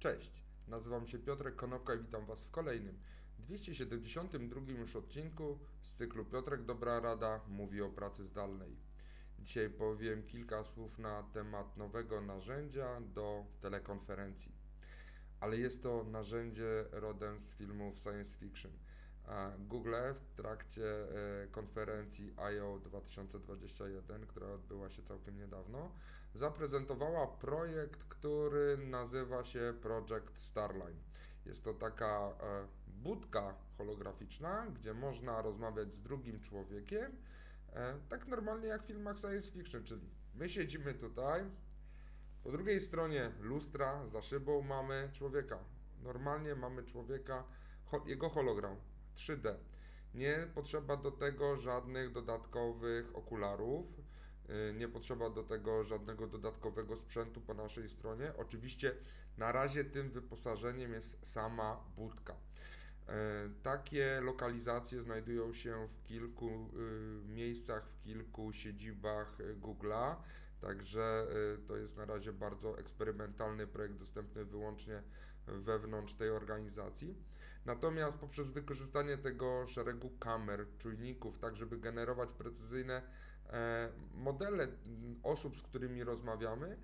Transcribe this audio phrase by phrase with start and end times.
[0.00, 2.98] Cześć, nazywam się Piotrek Konopka i witam Was w kolejnym
[3.38, 8.76] 272 już odcinku z cyklu Piotrek Dobra Rada mówi o pracy zdalnej.
[9.38, 14.52] Dzisiaj powiem kilka słów na temat nowego narzędzia do telekonferencji.
[15.40, 18.72] Ale jest to narzędzie rodem z filmów science fiction.
[19.58, 20.84] Google w trakcie
[21.42, 22.78] e, konferencji I.O.
[22.78, 25.90] 2021, która odbyła się całkiem niedawno,
[26.34, 31.00] zaprezentowała projekt, który nazywa się Project Starline.
[31.46, 37.16] Jest to taka e, budka holograficzna, gdzie można rozmawiać z drugim człowiekiem,
[37.72, 41.44] e, tak normalnie jak w filmach science fiction, czyli my siedzimy tutaj,
[42.42, 45.58] po drugiej stronie lustra, za szybą mamy człowieka.
[46.02, 47.44] Normalnie mamy człowieka,
[48.06, 48.76] jego hologram
[49.20, 49.54] 3D.
[50.14, 53.86] Nie potrzeba do tego żadnych dodatkowych okularów,
[54.70, 58.32] y, nie potrzeba do tego żadnego dodatkowego sprzętu po naszej stronie.
[58.36, 58.94] Oczywiście
[59.38, 62.34] na razie tym wyposażeniem jest sama budka.
[62.34, 63.12] Y,
[63.62, 70.16] takie lokalizacje znajdują się w kilku y, miejscach, w kilku siedzibach Google'a,
[70.60, 71.26] także
[71.68, 75.02] to jest na razie bardzo eksperymentalny projekt dostępny wyłącznie
[75.46, 77.14] wewnątrz tej organizacji.
[77.66, 83.02] Natomiast poprzez wykorzystanie tego szeregu kamer, czujników, tak żeby generować precyzyjne
[83.46, 84.68] e, modele
[85.22, 86.76] osób, z którymi rozmawiamy,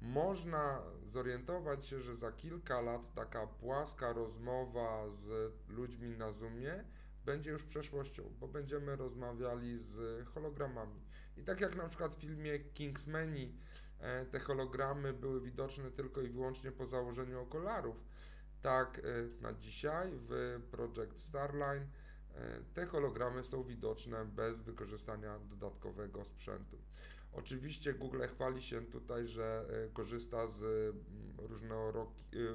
[0.00, 6.84] można zorientować się, że za kilka lat taka płaska rozmowa z ludźmi na Zoomie
[7.24, 11.00] będzie już przeszłością, bo będziemy rozmawiali z hologramami.
[11.36, 13.54] I tak jak na przykład w filmie Kingsmeni
[13.98, 17.96] e, te hologramy były widoczne tylko i wyłącznie po założeniu okularów,
[18.62, 22.36] tak, y, na dzisiaj w Project Starline y,
[22.74, 26.78] te hologramy są widoczne bez wykorzystania dodatkowego sprzętu.
[27.32, 31.36] Oczywiście Google chwali się tutaj, że y, korzysta z mm,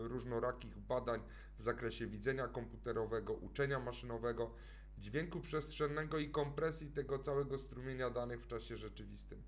[0.08, 1.22] różnorakich badań
[1.60, 4.52] w zakresie widzenia komputerowego, uczenia maszynowego,
[4.98, 9.44] dźwięku przestrzennego i kompresji tego całego strumienia danych w czasie rzeczywistym.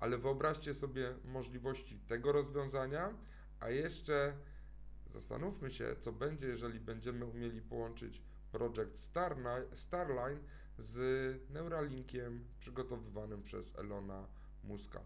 [0.00, 3.14] Ale wyobraźcie sobie możliwości tego rozwiązania,
[3.60, 4.34] a jeszcze
[5.12, 9.08] Zastanówmy się, co będzie, jeżeli będziemy umieli połączyć Project
[9.74, 10.40] Starline
[10.78, 14.26] z Neuralinkiem przygotowywanym przez Elona
[14.64, 15.00] Muska.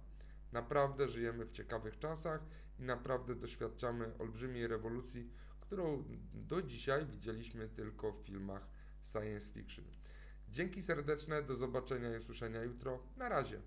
[0.53, 2.41] Naprawdę żyjemy w ciekawych czasach
[2.79, 6.05] i naprawdę doświadczamy olbrzymiej rewolucji, którą
[6.35, 8.69] do dzisiaj widzieliśmy tylko w filmach
[9.13, 9.85] science fiction.
[10.49, 13.03] Dzięki serdeczne, do zobaczenia i usłyszenia jutro.
[13.17, 13.61] Na razie.